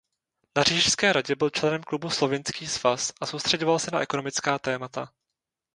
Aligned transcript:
Na 0.57 0.63
Říšské 0.63 1.13
radě 1.13 1.35
byl 1.35 1.49
členem 1.49 1.83
klubu 1.83 2.09
Slovinský 2.09 2.67
svaz 2.67 3.13
a 3.21 3.25
soustřeďoval 3.25 3.79
se 3.79 3.91
na 3.91 3.99
ekonomická 4.01 4.59
témata. 4.59 5.13